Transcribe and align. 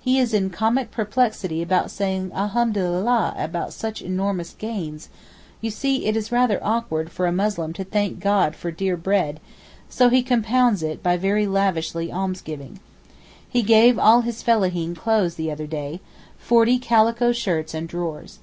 He 0.00 0.18
is 0.18 0.34
in 0.34 0.50
comic 0.50 0.90
perplexity 0.90 1.62
about 1.62 1.92
saying 1.92 2.32
Alhamdulillah 2.34 3.36
about 3.38 3.72
such 3.72 4.02
enormous 4.02 4.52
gains—you 4.54 5.70
see 5.70 6.06
it 6.06 6.16
is 6.16 6.32
rather 6.32 6.58
awkward 6.60 7.12
for 7.12 7.24
a 7.28 7.32
Muslim 7.32 7.72
to 7.74 7.84
thank 7.84 8.18
God 8.18 8.56
for 8.56 8.72
dear 8.72 8.96
bread—so 8.96 10.08
he 10.08 10.24
compounds 10.24 10.82
by 11.04 11.16
very 11.16 11.46
lavish 11.46 11.94
almsgiving. 11.94 12.80
He 13.48 13.62
gave 13.62 13.96
all 13.96 14.22
his 14.22 14.42
fellaheen 14.42 14.96
clothes 14.96 15.36
the 15.36 15.52
other 15.52 15.68
day—forty 15.68 16.80
calico 16.80 17.30
shirts 17.30 17.72
and 17.72 17.86
drawers. 17.86 18.40